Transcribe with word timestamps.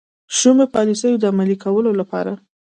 شومو 0.37 0.65
پالیسیو 0.73 1.19
د 1.21 1.23
عملي 1.31 1.57
کولو 1.63 1.91
لپاره. 1.99 2.31